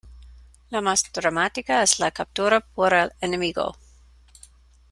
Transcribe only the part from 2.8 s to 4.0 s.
el enemigo.